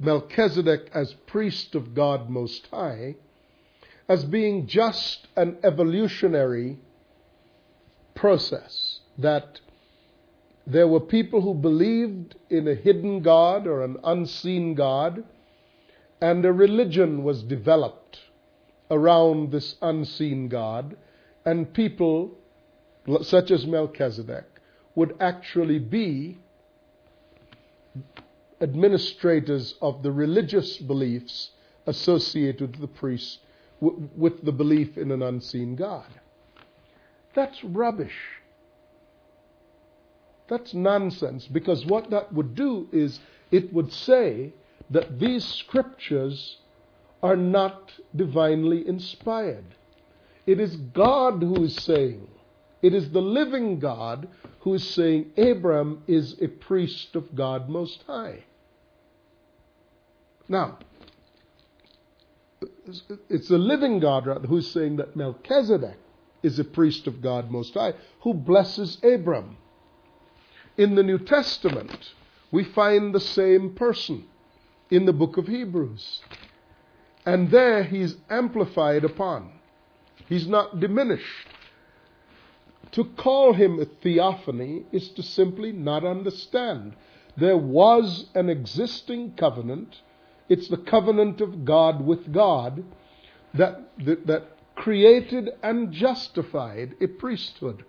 Melchizedek 0.00 0.90
as 0.92 1.14
priest 1.28 1.76
of 1.76 1.94
God 1.94 2.28
Most 2.28 2.66
High 2.72 3.14
as 4.08 4.24
being 4.24 4.66
just 4.66 5.28
an 5.36 5.58
evolutionary 5.62 6.80
process 8.16 8.98
that 9.18 9.60
there 10.68 10.86
were 10.86 11.00
people 11.00 11.40
who 11.40 11.54
believed 11.54 12.36
in 12.50 12.68
a 12.68 12.74
hidden 12.74 13.22
God 13.22 13.66
or 13.66 13.82
an 13.82 13.96
unseen 14.04 14.74
God, 14.74 15.24
and 16.20 16.44
a 16.44 16.52
religion 16.52 17.22
was 17.22 17.42
developed 17.42 18.18
around 18.90 19.50
this 19.50 19.76
unseen 19.80 20.48
God, 20.48 20.96
and 21.46 21.72
people 21.72 22.36
such 23.22 23.50
as 23.50 23.66
Melchizedek 23.66 24.44
would 24.94 25.16
actually 25.20 25.78
be 25.78 26.38
administrators 28.60 29.74
of 29.80 30.02
the 30.02 30.12
religious 30.12 30.76
beliefs 30.76 31.50
associated 31.86 32.78
with 32.78 32.90
the 32.94 33.38
with 33.80 34.44
the 34.44 34.52
belief 34.52 34.98
in 34.98 35.10
an 35.12 35.22
unseen 35.22 35.76
God. 35.76 36.08
That's 37.34 37.62
rubbish. 37.64 38.37
That's 40.48 40.74
nonsense 40.74 41.46
because 41.46 41.84
what 41.84 42.10
that 42.10 42.32
would 42.32 42.54
do 42.54 42.88
is 42.92 43.20
it 43.50 43.72
would 43.72 43.92
say 43.92 44.52
that 44.90 45.18
these 45.18 45.44
scriptures 45.44 46.58
are 47.22 47.36
not 47.36 47.92
divinely 48.14 48.86
inspired. 48.86 49.74
It 50.46 50.60
is 50.60 50.76
God 50.76 51.42
who 51.42 51.64
is 51.64 51.76
saying, 51.76 52.26
it 52.80 52.94
is 52.94 53.10
the 53.10 53.20
living 53.20 53.78
God 53.78 54.28
who 54.60 54.74
is 54.74 54.88
saying 54.88 55.32
Abraham 55.36 56.02
is 56.06 56.40
a 56.40 56.48
priest 56.48 57.16
of 57.16 57.34
God 57.34 57.68
Most 57.68 58.04
High. 58.06 58.44
Now, 60.48 60.78
it's 63.28 63.48
the 63.48 63.58
living 63.58 64.00
God 64.00 64.46
who's 64.48 64.70
saying 64.70 64.96
that 64.96 65.14
Melchizedek 65.14 65.98
is 66.42 66.58
a 66.58 66.64
priest 66.64 67.06
of 67.06 67.20
God 67.20 67.50
Most 67.50 67.74
High 67.74 67.92
who 68.20 68.32
blesses 68.32 68.98
Abram. 69.02 69.58
In 70.78 70.94
the 70.94 71.02
New 71.02 71.18
Testament, 71.18 72.14
we 72.52 72.62
find 72.62 73.12
the 73.12 73.20
same 73.20 73.74
person 73.74 74.26
in 74.90 75.06
the 75.06 75.12
book 75.12 75.36
of 75.36 75.48
Hebrews. 75.48 76.22
And 77.26 77.50
there 77.50 77.82
he's 77.82 78.16
amplified 78.30 79.04
upon. 79.04 79.50
He's 80.28 80.46
not 80.46 80.78
diminished. 80.78 81.48
To 82.92 83.04
call 83.04 83.54
him 83.54 83.80
a 83.80 83.86
theophany 83.86 84.84
is 84.92 85.08
to 85.10 85.22
simply 85.22 85.72
not 85.72 86.04
understand. 86.04 86.94
There 87.36 87.58
was 87.58 88.26
an 88.36 88.48
existing 88.48 89.34
covenant. 89.34 90.00
It's 90.48 90.68
the 90.68 90.76
covenant 90.76 91.40
of 91.40 91.64
God 91.64 92.06
with 92.06 92.32
God 92.32 92.84
that, 93.52 93.90
that, 94.04 94.28
that 94.28 94.56
created 94.76 95.50
and 95.60 95.92
justified 95.92 96.94
a 97.00 97.08
priesthood. 97.08 97.84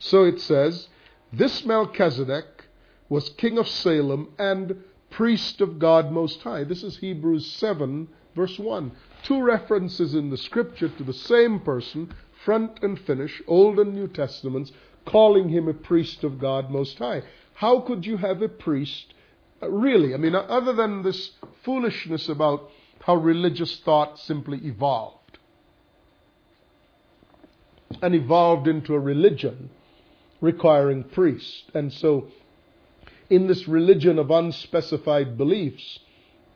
So 0.00 0.24
it 0.24 0.40
says, 0.40 0.88
this 1.32 1.64
Melchizedek 1.64 2.64
was 3.08 3.30
king 3.30 3.58
of 3.58 3.68
Salem 3.68 4.32
and 4.38 4.82
priest 5.10 5.60
of 5.60 5.78
God 5.78 6.10
Most 6.10 6.42
High. 6.42 6.64
This 6.64 6.82
is 6.82 6.98
Hebrews 6.98 7.46
7, 7.52 8.08
verse 8.34 8.58
1. 8.58 8.92
Two 9.22 9.42
references 9.42 10.14
in 10.14 10.30
the 10.30 10.36
scripture 10.36 10.88
to 10.88 11.02
the 11.02 11.12
same 11.12 11.60
person, 11.60 12.14
front 12.44 12.82
and 12.82 12.98
finish, 12.98 13.42
Old 13.46 13.78
and 13.78 13.94
New 13.94 14.08
Testaments, 14.08 14.72
calling 15.04 15.48
him 15.48 15.68
a 15.68 15.74
priest 15.74 16.24
of 16.24 16.38
God 16.38 16.70
Most 16.70 16.98
High. 16.98 17.22
How 17.54 17.80
could 17.80 18.06
you 18.06 18.16
have 18.18 18.42
a 18.42 18.48
priest, 18.48 19.14
uh, 19.62 19.70
really? 19.70 20.14
I 20.14 20.16
mean, 20.16 20.34
other 20.34 20.72
than 20.72 21.02
this 21.02 21.32
foolishness 21.62 22.28
about 22.28 22.70
how 23.00 23.16
religious 23.16 23.78
thought 23.80 24.18
simply 24.18 24.58
evolved 24.58 25.38
and 28.02 28.14
evolved 28.14 28.68
into 28.68 28.94
a 28.94 29.00
religion 29.00 29.70
requiring 30.40 31.04
priests. 31.04 31.64
And 31.74 31.92
so, 31.92 32.28
in 33.30 33.46
this 33.46 33.68
religion 33.68 34.18
of 34.18 34.30
unspecified 34.30 35.36
beliefs, 35.36 35.98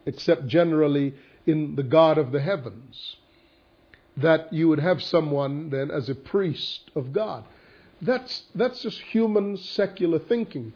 except 0.06 0.46
generally 0.46 1.14
in 1.46 1.74
the 1.76 1.82
God 1.82 2.18
of 2.18 2.32
the 2.32 2.40
heavens, 2.40 3.16
that 4.16 4.52
you 4.52 4.68
would 4.68 4.80
have 4.80 5.02
someone 5.02 5.70
then 5.70 5.90
as 5.90 6.08
a 6.08 6.14
priest 6.14 6.90
of 6.94 7.12
God. 7.12 7.44
That's, 8.00 8.42
that's 8.54 8.82
just 8.82 9.00
human 9.00 9.56
secular 9.56 10.18
thinking, 10.18 10.72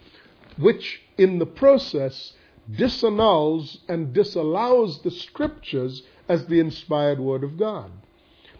which 0.56 1.02
in 1.18 1.38
the 1.38 1.46
process 1.46 2.32
disannuls 2.70 3.78
and 3.88 4.12
disallows 4.12 5.02
the 5.02 5.10
scriptures 5.10 6.02
as 6.28 6.46
the 6.46 6.60
inspired 6.60 7.20
word 7.20 7.44
of 7.44 7.58
God. 7.58 7.90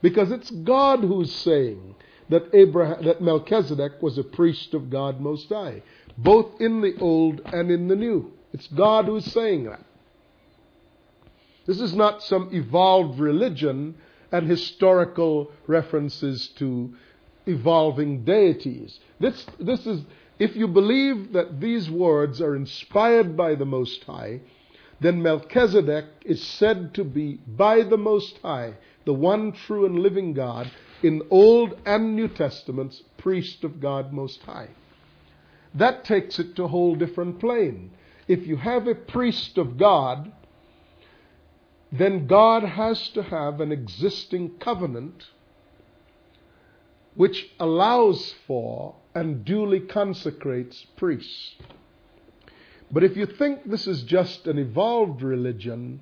Because 0.03 0.31
it's 0.31 0.51
God 0.51 1.01
who's 1.01 1.35
saying 1.35 1.95
that 2.29 2.49
Abraham, 2.53 3.05
that 3.05 3.21
Melchizedek 3.21 4.03
was 4.03 4.19
a 4.19 4.25
priest 4.25 4.75
of 4.75 4.91
God 4.91 5.21
Most 5.21 5.49
High, 5.49 5.83
both 6.19 6.61
in 6.61 6.81
the 6.81 6.97
Old 6.99 7.41
and 7.45 7.71
in 7.71 7.89
the 7.89 7.97
New. 7.97 8.33
It's 8.53 8.67
God 8.69 9.07
who's 9.07 9.31
saying 9.33 9.65
that. 9.65 9.85
This 11.67 11.81
is 11.81 11.95
not 11.95 12.23
some 12.23 12.51
evolved 12.53 13.19
religion 13.19 13.97
and 14.33 14.49
historical 14.49 15.51
references 15.67 16.49
to 16.57 16.95
evolving 17.47 18.25
deities. 18.25 18.99
This, 19.21 19.47
this 19.59 19.87
is, 19.87 20.03
if 20.39 20.57
you 20.57 20.69
believe 20.69 21.33
that 21.33 21.61
these 21.61 21.91
words 21.91 22.41
are 22.41 22.57
inspired 22.57 23.37
by 23.37 23.55
the 23.55 23.65
Most 23.65 24.05
High, 24.05 24.41
then 25.01 25.23
Melchizedek 25.23 26.07
is 26.25 26.43
said 26.43 26.95
to 26.95 27.05
be 27.05 27.41
by 27.47 27.83
the 27.83 27.99
Most 27.99 28.39
High, 28.43 28.75
the 29.05 29.13
one 29.13 29.53
true 29.53 29.87
and 29.87 29.99
living 29.99 30.33
God, 30.33 30.71
in 31.07 31.23
Old 31.31 31.79
and 31.87 32.17
New 32.17 32.27
Testaments, 32.27 33.01
priest 33.17 33.63
of 33.63 33.81
God 33.81 34.13
Most 34.13 34.43
High. 34.43 34.71
That 35.73 36.05
takes 36.05 36.41
it 36.41 36.57
to 36.57 36.65
a 36.65 36.69
whole 36.69 36.97
different 36.97 37.39
plane. 37.39 37.93
If 38.27 38.45
you 38.45 38.57
have 38.57 38.89
a 38.89 38.95
priest 38.97 39.57
of 39.57 39.79
God, 39.79 40.33
then 41.93 42.27
God 42.27 42.65
has 42.65 43.09
to 43.11 43.23
have 43.23 43.61
an 43.61 43.71
existing 43.71 44.59
covenant 44.59 45.29
which 47.15 47.51
allows 47.61 48.35
for 48.45 48.97
and 49.15 49.45
duly 49.45 49.79
consecrates 49.79 50.87
priests. 50.97 51.55
But 52.91 53.05
if 53.05 53.17
you 53.17 53.27
think 53.27 53.71
this 53.71 53.87
is 53.87 54.03
just 54.03 54.49
an 54.49 54.59
evolved 54.59 55.23
religion, 55.23 56.01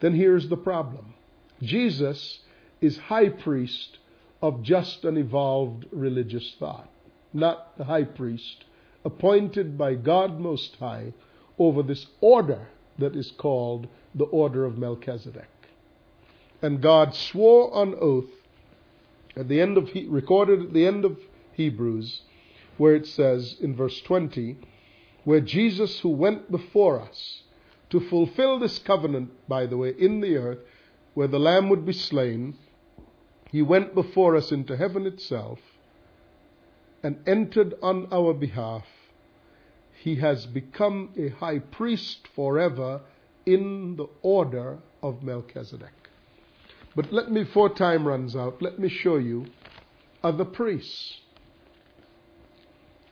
then 0.00 0.14
here's 0.14 0.48
the 0.48 0.56
problem 0.56 1.14
Jesus 1.62 2.40
is 2.80 2.98
high 2.98 3.28
priest 3.28 3.98
of 4.40 4.62
just 4.62 5.04
an 5.04 5.16
evolved 5.16 5.86
religious 5.90 6.54
thought, 6.58 6.88
not 7.32 7.76
the 7.76 7.84
high 7.84 8.04
priest 8.04 8.64
appointed 9.04 9.78
by 9.78 9.94
God 9.94 10.38
Most 10.38 10.76
High 10.76 11.12
over 11.58 11.82
this 11.82 12.06
order 12.20 12.68
that 12.98 13.16
is 13.16 13.30
called 13.30 13.88
the 14.14 14.24
order 14.24 14.64
of 14.64 14.78
Melchizedek. 14.78 15.48
And 16.60 16.82
God 16.82 17.14
swore 17.14 17.72
on 17.72 17.94
oath 18.00 18.30
at 19.36 19.48
the 19.48 19.60
end 19.60 19.78
of 19.78 19.90
recorded 20.08 20.60
at 20.60 20.72
the 20.72 20.86
end 20.86 21.04
of 21.04 21.18
Hebrews, 21.52 22.22
where 22.76 22.94
it 22.94 23.06
says 23.06 23.56
in 23.60 23.74
verse 23.74 24.00
20, 24.00 24.56
where 25.24 25.40
Jesus, 25.40 26.00
who 26.00 26.10
went 26.10 26.50
before 26.50 27.00
us 27.00 27.42
to 27.90 28.00
fulfill 28.00 28.58
this 28.58 28.78
covenant, 28.78 29.30
by 29.48 29.66
the 29.66 29.76
way, 29.76 29.94
in 29.98 30.20
the 30.20 30.36
earth, 30.36 30.58
where 31.14 31.28
the 31.28 31.38
Lamb 31.38 31.68
would 31.68 31.86
be 31.86 31.92
slain, 31.92 32.56
he 33.50 33.62
went 33.62 33.94
before 33.94 34.36
us 34.36 34.52
into 34.52 34.76
heaven 34.76 35.06
itself 35.06 35.58
and 37.02 37.18
entered 37.26 37.74
on 37.82 38.06
our 38.12 38.34
behalf. 38.34 38.84
He 39.98 40.16
has 40.16 40.46
become 40.46 41.10
a 41.16 41.28
high 41.28 41.58
priest 41.58 42.28
forever 42.34 43.00
in 43.46 43.96
the 43.96 44.06
order 44.22 44.78
of 45.02 45.22
Melchizedek. 45.22 45.94
But 46.94 47.12
let 47.12 47.30
me, 47.30 47.44
before 47.44 47.74
time 47.74 48.06
runs 48.06 48.36
out, 48.36 48.60
let 48.60 48.78
me 48.78 48.88
show 48.88 49.16
you 49.16 49.46
other 50.22 50.44
priests. 50.44 51.18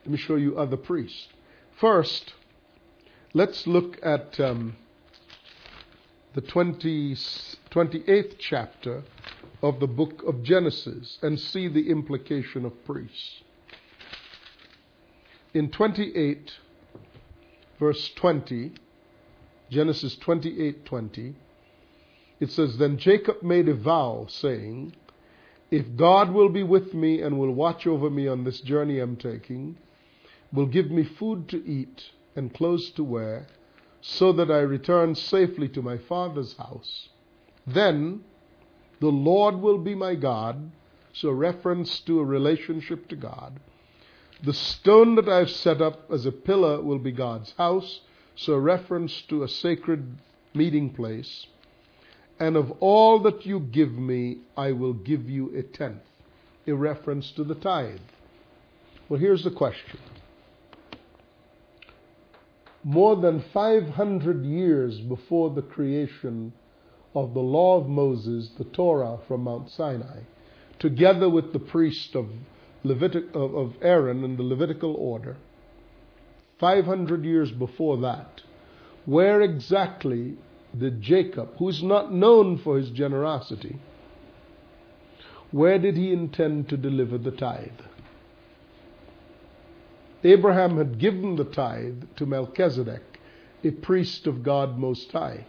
Let 0.03 0.11
me 0.11 0.17
show 0.17 0.35
you 0.35 0.57
other 0.57 0.77
priests. 0.77 1.27
First, 1.79 2.33
let's 3.33 3.65
look 3.65 3.97
at 4.03 4.39
um, 4.39 4.75
the 6.33 6.41
20, 6.41 7.15
28th 7.15 8.35
chapter 8.37 9.03
of 9.61 9.79
the 9.79 9.87
book 9.87 10.23
of 10.23 10.43
Genesis 10.43 11.17
and 11.21 11.39
see 11.39 11.67
the 11.67 11.89
implication 11.89 12.65
of 12.65 12.85
priests. 12.85 13.41
In 15.53 15.71
28, 15.71 16.53
verse 17.79 18.09
20, 18.15 18.73
Genesis 19.69 20.15
28:20, 20.17 21.33
it 22.39 22.51
says, 22.51 22.77
Then 22.77 22.97
Jacob 22.97 23.41
made 23.41 23.67
a 23.67 23.73
vow, 23.73 24.27
saying, 24.29 24.93
If 25.71 25.95
God 25.95 26.31
will 26.31 26.49
be 26.49 26.63
with 26.63 26.93
me 26.93 27.21
and 27.21 27.39
will 27.39 27.51
watch 27.51 27.87
over 27.87 28.09
me 28.09 28.27
on 28.27 28.43
this 28.43 28.61
journey 28.61 28.99
I'm 28.99 29.15
taking, 29.15 29.77
will 30.53 30.67
give 30.67 30.91
me 30.91 31.03
food 31.03 31.49
to 31.49 31.65
eat 31.65 32.11
and 32.35 32.53
clothes 32.53 32.91
to 32.91 33.03
wear, 33.03 33.47
so 34.01 34.31
that 34.33 34.51
I 34.51 34.59
return 34.59 35.15
safely 35.15 35.67
to 35.69 35.81
my 35.81 35.97
father's 35.97 36.55
house, 36.57 37.09
then 37.65 38.23
the 38.99 39.07
Lord 39.07 39.55
will 39.55 39.77
be 39.77 39.95
my 39.95 40.15
God. 40.15 40.71
So, 41.13 41.31
reference 41.31 41.99
to 42.01 42.19
a 42.19 42.25
relationship 42.25 43.07
to 43.09 43.15
God. 43.15 43.59
The 44.43 44.53
stone 44.53 45.15
that 45.15 45.27
I've 45.27 45.49
set 45.49 45.81
up 45.81 46.11
as 46.11 46.25
a 46.25 46.31
pillar 46.31 46.81
will 46.81 46.99
be 46.99 47.11
God's 47.11 47.53
house. 47.57 48.01
So, 48.35 48.55
reference 48.57 49.21
to 49.23 49.43
a 49.43 49.47
sacred 49.47 50.17
meeting 50.53 50.91
place. 50.91 51.47
And 52.39 52.55
of 52.55 52.71
all 52.79 53.19
that 53.19 53.45
you 53.45 53.59
give 53.59 53.93
me, 53.93 54.39
I 54.55 54.73
will 54.73 54.93
give 54.93 55.27
you 55.29 55.55
a 55.57 55.63
tenth. 55.63 56.03
A 56.67 56.73
reference 56.73 57.31
to 57.31 57.43
the 57.43 57.55
tithe. 57.55 57.99
Well, 59.09 59.19
here's 59.19 59.43
the 59.43 59.51
question. 59.51 59.99
More 62.83 63.15
than 63.15 63.41
500 63.53 64.45
years 64.45 64.99
before 64.99 65.49
the 65.49 65.61
creation 65.61 66.53
of 67.23 67.33
the 67.33 67.39
law 67.39 67.79
of 67.79 67.87
Moses, 67.87 68.51
the 68.57 68.63
Torah 68.63 69.17
from 69.27 69.43
Mount 69.43 69.71
Sinai, 69.71 70.19
together 70.77 71.27
with 71.27 71.51
the 71.51 71.59
priest 71.59 72.15
of, 72.15 72.29
Levitic, 72.83 73.33
of, 73.33 73.73
Aaron 73.81 74.23
and 74.23 74.37
the 74.37 74.43
Levitical 74.43 74.93
order, 74.93 75.35
500 76.59 77.25
years 77.25 77.51
before 77.51 77.97
that, 77.97 78.41
where 79.05 79.41
exactly 79.41 80.37
did 80.77 81.01
Jacob, 81.01 81.57
who 81.57 81.69
is 81.69 81.81
not 81.81 82.13
known 82.13 82.57
for 82.59 82.77
his 82.77 82.91
generosity, 82.91 83.79
where 85.51 85.79
did 85.79 85.97
he 85.97 86.11
intend 86.11 86.69
to 86.69 86.77
deliver 86.77 87.17
the 87.17 87.31
tithe? 87.31 87.81
Abraham 90.23 90.77
had 90.77 90.99
given 90.99 91.35
the 91.35 91.45
tithe 91.45 92.03
to 92.17 92.25
Melchizedek, 92.25 93.19
a 93.63 93.71
priest 93.71 94.27
of 94.27 94.43
God 94.43 94.77
Most 94.77 95.11
High. 95.11 95.45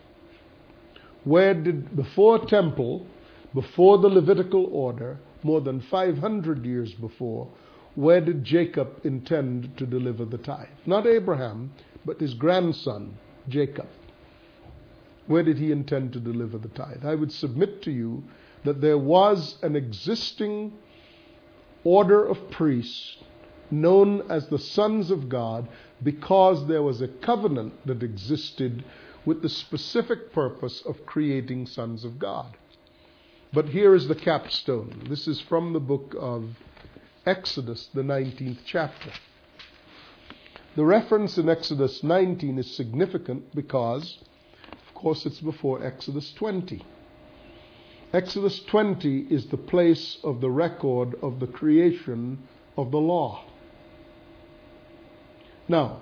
Where 1.29 1.53
did, 1.53 1.95
before 1.95 2.47
temple, 2.47 3.07
before 3.53 3.99
the 3.99 4.09
Levitical 4.09 4.65
order, 4.73 5.19
more 5.43 5.61
than 5.61 5.79
500 5.79 6.65
years 6.65 6.95
before, 6.95 7.49
where 7.97 8.23
did 8.23 8.45
Jacob 8.45 8.99
intend 9.05 9.77
to 9.77 9.85
deliver 9.85 10.25
the 10.25 10.39
tithe? 10.39 10.69
Not 10.87 11.07
Abraham, 11.07 11.71
but 12.07 12.19
his 12.19 12.33
grandson, 12.33 13.19
Jacob. 13.47 13.89
Where 15.27 15.43
did 15.43 15.59
he 15.59 15.71
intend 15.71 16.15
to 16.15 16.19
deliver 16.21 16.57
the 16.57 16.69
tithe? 16.69 17.05
I 17.05 17.15
would 17.15 17.31
submit 17.31 17.83
to 17.83 17.91
you 17.91 18.25
that 18.65 18.81
there 18.81 18.97
was 18.97 19.59
an 19.63 19.77
existing 19.77 20.73
order 21.85 22.25
of 22.25 22.51
priests 22.51 23.19
known 23.71 24.23
as 24.31 24.49
the 24.49 24.59
sons 24.59 25.11
of 25.11 25.29
God 25.29 25.69
because 26.03 26.67
there 26.67 26.83
was 26.83 27.03
a 27.03 27.09
covenant 27.09 27.75
that 27.87 28.03
existed 28.03 28.83
with 29.29 29.43
the 29.43 29.49
specific 29.51 30.33
purpose 30.33 30.83
of 30.87 31.05
creating 31.05 31.67
sons 31.67 32.03
of 32.03 32.19
God. 32.19 32.57
But 33.53 33.69
here 33.69 33.95
is 33.95 34.09
the 34.09 34.15
capstone. 34.15 35.03
This 35.07 35.29
is 35.29 35.39
from 35.39 35.75
the 35.75 35.81
book 35.81 36.17
of 36.19 36.57
Exodus, 37.27 37.91
the 37.93 38.01
19th 38.01 38.61
chapter. 38.65 39.11
The 40.77 40.85
reference 40.87 41.37
in 41.37 41.47
Exodus 41.47 42.03
19 42.03 42.59
is 42.59 42.75
significant 42.75 43.55
because, 43.55 44.17
of 44.73 44.95
course, 44.95 45.27
it's 45.27 45.41
before 45.41 45.85
Exodus 45.85 46.33
20. 46.33 46.83
Exodus 48.15 48.61
20 48.61 49.27
is 49.29 49.49
the 49.49 49.59
place 49.59 50.17
of 50.25 50.41
the 50.41 50.51
record 50.51 51.17
of 51.23 51.39
the 51.39 51.47
creation 51.47 52.49
of 52.79 52.91
the 52.93 52.97
law. 52.97 53.45
Now, 55.69 56.01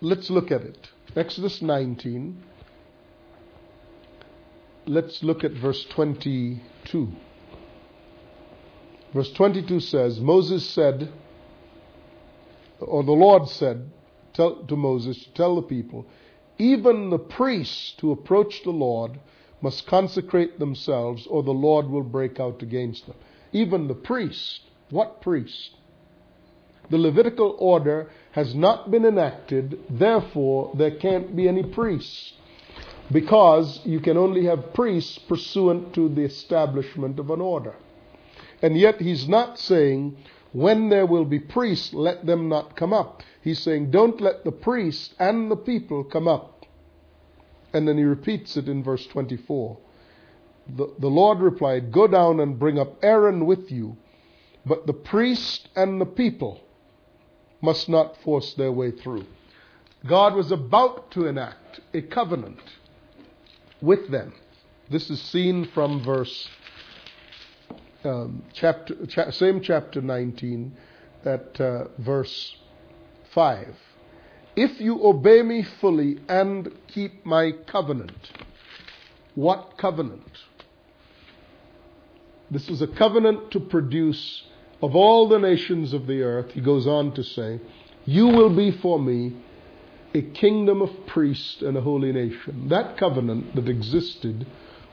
let's 0.00 0.30
look 0.30 0.50
at 0.50 0.62
it. 0.62 0.92
Exodus 1.16 1.62
19. 1.62 2.42
Let's 4.86 5.22
look 5.22 5.44
at 5.44 5.52
verse 5.52 5.84
22. 5.86 7.08
Verse 9.14 9.32
22 9.32 9.80
says, 9.80 10.20
Moses 10.20 10.68
said, 10.68 11.10
or 12.80 13.02
the 13.02 13.12
Lord 13.12 13.48
said 13.48 13.90
tell, 14.34 14.56
to 14.64 14.76
Moses 14.76 15.24
to 15.24 15.32
tell 15.32 15.56
the 15.56 15.62
people, 15.62 16.06
even 16.58 17.10
the 17.10 17.18
priests 17.18 17.94
who 18.00 18.12
approach 18.12 18.62
the 18.62 18.70
Lord 18.70 19.18
must 19.60 19.86
consecrate 19.86 20.58
themselves, 20.58 21.26
or 21.26 21.42
the 21.42 21.50
Lord 21.50 21.88
will 21.88 22.04
break 22.04 22.38
out 22.38 22.62
against 22.62 23.06
them. 23.06 23.16
Even 23.52 23.88
the 23.88 23.94
priest. 23.94 24.60
What 24.90 25.20
priest? 25.20 25.70
The 26.90 26.98
Levitical 26.98 27.54
order 27.58 28.10
has 28.32 28.54
not 28.54 28.90
been 28.90 29.04
enacted, 29.04 29.78
therefore, 29.90 30.72
there 30.74 30.90
can't 30.90 31.36
be 31.36 31.46
any 31.48 31.62
priests. 31.62 32.32
Because 33.10 33.80
you 33.84 34.00
can 34.00 34.16
only 34.16 34.44
have 34.44 34.74
priests 34.74 35.18
pursuant 35.18 35.94
to 35.94 36.08
the 36.08 36.22
establishment 36.22 37.18
of 37.18 37.30
an 37.30 37.40
order. 37.40 37.74
And 38.62 38.76
yet 38.76 39.00
he's 39.00 39.28
not 39.28 39.58
saying, 39.58 40.16
when 40.52 40.88
there 40.88 41.06
will 41.06 41.24
be 41.24 41.38
priests, 41.38 41.92
let 41.94 42.26
them 42.26 42.48
not 42.48 42.76
come 42.76 42.92
up. 42.92 43.22
He's 43.42 43.60
saying, 43.60 43.90
don't 43.90 44.20
let 44.20 44.44
the 44.44 44.52
priests 44.52 45.14
and 45.18 45.50
the 45.50 45.56
people 45.56 46.04
come 46.04 46.28
up. 46.28 46.66
And 47.72 47.86
then 47.86 47.98
he 47.98 48.04
repeats 48.04 48.56
it 48.56 48.68
in 48.68 48.82
verse 48.82 49.06
24. 49.06 49.78
The, 50.76 50.94
the 50.98 51.08
Lord 51.08 51.40
replied, 51.40 51.92
Go 51.92 52.06
down 52.06 52.40
and 52.40 52.58
bring 52.58 52.78
up 52.78 53.02
Aaron 53.02 53.46
with 53.46 53.70
you, 53.70 53.96
but 54.66 54.86
the 54.86 54.92
priest 54.92 55.68
and 55.76 56.00
the 56.00 56.06
people 56.06 56.60
must 57.60 57.88
not 57.88 58.16
force 58.22 58.54
their 58.54 58.72
way 58.72 58.90
through. 58.90 59.26
God 60.06 60.34
was 60.34 60.52
about 60.52 61.10
to 61.12 61.26
enact 61.26 61.80
a 61.92 62.02
covenant 62.02 62.60
with 63.80 64.10
them. 64.10 64.32
This 64.90 65.10
is 65.10 65.20
seen 65.20 65.68
from 65.74 66.02
verse 66.02 66.48
um, 68.04 68.44
chapter, 68.52 69.06
cha- 69.06 69.30
same 69.30 69.60
chapter 69.60 70.00
19, 70.00 70.72
at 71.24 71.60
uh, 71.60 71.84
verse 71.98 72.56
5. 73.34 73.74
If 74.56 74.80
you 74.80 75.04
obey 75.04 75.42
me 75.42 75.62
fully 75.62 76.20
and 76.28 76.72
keep 76.88 77.24
my 77.24 77.52
covenant, 77.66 78.32
what 79.34 79.74
covenant? 79.78 80.38
This 82.50 82.68
is 82.68 82.82
a 82.82 82.86
covenant 82.86 83.50
to 83.52 83.60
produce, 83.60 84.44
of 84.82 84.94
all 84.94 85.28
the 85.28 85.38
nations 85.38 85.92
of 85.92 86.06
the 86.06 86.22
earth, 86.22 86.52
he 86.52 86.60
goes 86.60 86.86
on 86.86 87.12
to 87.14 87.22
say, 87.22 87.60
you 88.04 88.28
will 88.28 88.54
be 88.54 88.70
for 88.70 88.98
me 88.98 89.36
a 90.14 90.22
kingdom 90.22 90.80
of 90.80 91.06
priests 91.06 91.60
and 91.62 91.76
a 91.76 91.80
holy 91.80 92.12
nation. 92.12 92.68
That 92.68 92.96
covenant 92.96 93.54
that 93.54 93.68
existed 93.68 94.46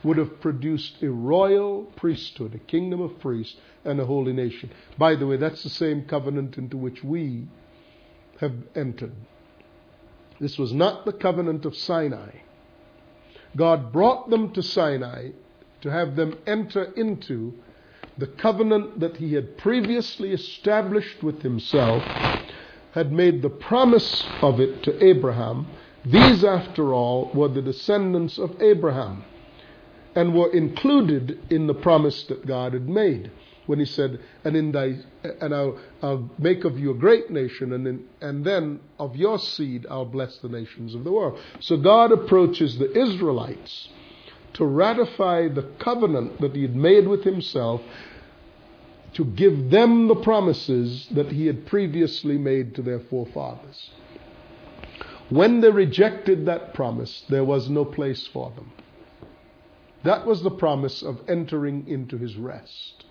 would 0.04 0.18
have 0.18 0.42
produced 0.42 1.02
a 1.02 1.10
royal 1.10 1.84
priesthood, 1.96 2.54
a 2.54 2.60
kingdom 2.60 3.02
of 3.02 3.20
priests, 3.20 3.56
and 3.84 4.00
a 4.00 4.06
holy 4.06 4.34
nation. 4.34 4.72
By 4.98 5.16
the 5.16 5.26
way, 5.26 5.38
that's 5.38 5.64
the 5.64 5.70
same 5.70 6.06
covenant 6.06 6.58
into 6.58 6.78
which 6.78 7.04
we 7.04 7.48
have 8.40 8.54
entered. 8.76 9.16
This 10.40 10.58
was 10.58 10.74
not 10.74 11.06
the 11.06 11.14
covenant 11.14 11.66
of 11.66 11.76
Sinai. 11.76 12.32
God 13.56 13.94
brought 13.94 14.30
them 14.30 14.52
to 14.54 14.62
Sinai 14.62 15.30
to 15.82 15.90
have 15.90 16.16
them 16.16 16.38
enter 16.46 16.84
into 16.98 17.54
the 18.18 18.28
covenant 18.28 19.00
that 19.00 19.18
he 19.18 19.34
had 19.34 19.58
previously 19.58 20.32
established 20.32 21.22
with 21.22 21.42
himself, 21.42 22.02
had 22.94 23.12
made 23.12 23.42
the 23.42 23.50
promise 23.50 24.26
of 24.42 24.60
it 24.60 24.84
to 24.84 25.04
Abraham. 25.04 25.68
These, 26.06 26.44
after 26.44 26.94
all, 26.94 27.32
were 27.34 27.50
the 27.50 27.62
descendants 27.62 28.38
of 28.38 28.62
Abraham 28.62 29.24
and 30.16 30.34
were 30.34 30.52
included 30.52 31.38
in 31.50 31.68
the 31.68 31.74
promise 31.74 32.24
that 32.24 32.46
God 32.46 32.74
had 32.74 32.88
made 32.88 33.32
when 33.66 33.80
he 33.80 33.86
said, 33.86 34.20
and 34.44 34.56
in 34.56 34.72
thy, 34.72 34.96
and 35.42 35.54
I'll, 35.54 35.78
I'll 36.02 36.30
make 36.38 36.66
of 36.66 36.80
you 36.80 36.92
a 36.92 36.96
great 36.96 37.32
nation, 37.32 37.74
and, 37.74 37.88
in, 37.88 38.06
and 38.22 38.46
then 38.46 38.80
of 39.00 39.16
your 39.16 39.40
seed 39.40 39.88
I'll 39.90 40.06
bless 40.06 40.38
the 40.38 40.50
nations 40.50 40.94
of 40.94 41.04
the 41.04 41.12
world. 41.12 41.40
So 41.60 41.76
God 41.78 42.12
approaches 42.12 42.78
the 42.78 42.96
Israelites 42.96 43.90
to 44.56 44.66
ratify 44.66 45.48
the 45.48 45.64
covenant 45.80 46.42
that 46.42 46.56
he 46.56 46.64
had 46.64 46.76
made 46.76 47.08
with 47.08 47.24
himself 47.24 47.82
to 49.14 49.24
give 49.24 49.70
them 49.70 50.08
the 50.08 50.16
promises 50.16 51.08
that 51.12 51.32
he 51.32 51.48
had 51.48 51.66
previously 51.66 52.38
made 52.38 52.76
to 52.76 52.82
their 52.82 53.00
forefathers. 53.00 53.92
When 55.30 55.62
they 55.62 55.72
rejected 55.72 56.46
that 56.46 56.74
promise, 56.74 57.24
there 57.30 57.46
was 57.46 57.70
no 57.70 57.86
place 57.86 58.28
for 58.28 58.52
them. 58.52 58.72
That 60.04 60.26
was 60.26 60.44
the 60.44 60.52
promise 60.52 61.02
of 61.02 61.22
entering 61.28 61.88
into 61.88 62.18
his 62.18 62.36
rest. 62.36 63.06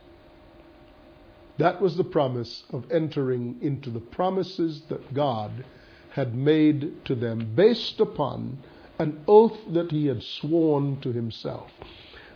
That 1.59 1.81
was 1.81 1.97
the 1.97 2.05
promise 2.05 2.65
of 2.71 2.91
entering 2.91 3.59
into 3.61 3.91
the 3.91 4.01
promises 4.01 4.83
that 4.89 5.15
God 5.15 5.65
had 6.11 6.35
made 6.35 7.05
to 7.05 7.15
them 7.15 7.53
based 7.55 8.01
upon 8.01 8.59
an 8.99 9.23
oath 9.27 9.59
that 9.73 9.91
he 9.91 10.07
had 10.07 10.23
sworn 10.23 11.01
to 11.01 11.13
himself. 11.13 11.71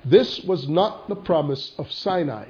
This 0.05 0.41
was 0.41 0.69
not 0.69 1.09
the 1.09 1.17
promise 1.17 1.73
of 1.79 1.93
Sinai. 1.93 2.47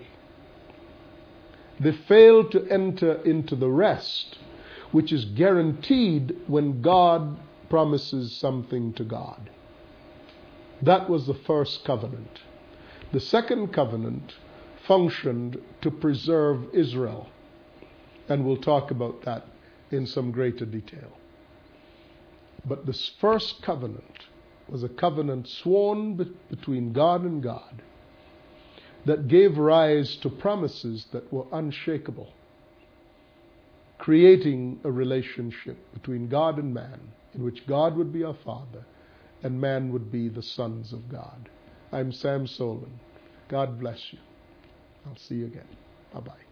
They 1.80 1.92
failed 1.92 2.50
to 2.52 2.66
enter 2.68 3.14
into 3.22 3.54
the 3.54 3.68
rest, 3.68 4.38
which 4.92 5.12
is 5.12 5.24
guaranteed 5.24 6.36
when 6.46 6.82
God 6.82 7.38
promises 7.68 8.34
something 8.34 8.92
to 8.94 9.04
God. 9.04 9.50
That 10.82 11.08
was 11.08 11.26
the 11.26 11.34
first 11.34 11.84
covenant. 11.84 12.40
The 13.12 13.20
second 13.20 13.72
covenant 13.72 14.34
functioned 14.86 15.58
to 15.82 15.90
preserve 15.90 16.74
Israel. 16.74 17.28
And 18.28 18.44
we'll 18.44 18.56
talk 18.58 18.90
about 18.90 19.22
that 19.22 19.46
in 19.90 20.06
some 20.06 20.30
greater 20.30 20.66
detail. 20.66 21.12
But 22.64 22.86
this 22.86 23.10
first 23.20 23.62
covenant 23.62 24.26
was 24.68 24.82
a 24.82 24.88
covenant 24.88 25.48
sworn 25.48 26.14
be- 26.16 26.32
between 26.50 26.92
God 26.92 27.22
and 27.22 27.42
God 27.42 27.82
that 29.06 29.28
gave 29.28 29.56
rise 29.58 30.16
to 30.16 30.28
promises 30.28 31.06
that 31.12 31.32
were 31.32 31.46
unshakable, 31.52 32.32
creating 33.98 34.80
a 34.84 34.90
relationship 34.90 35.78
between 35.94 36.28
God 36.28 36.58
and 36.58 36.74
man 36.74 37.00
in 37.34 37.42
which 37.42 37.66
God 37.66 37.96
would 37.96 38.12
be 38.12 38.24
our 38.24 38.34
Father 38.34 38.84
and 39.42 39.60
man 39.60 39.92
would 39.92 40.10
be 40.10 40.28
the 40.28 40.42
sons 40.42 40.92
of 40.92 41.08
God. 41.08 41.48
I'm 41.92 42.12
Sam 42.12 42.46
Solon. 42.46 42.98
God 43.48 43.78
bless 43.80 44.12
you. 44.12 44.18
I'll 45.06 45.16
see 45.16 45.36
you 45.36 45.46
again. 45.46 45.68
Bye 46.12 46.20
bye. 46.20 46.47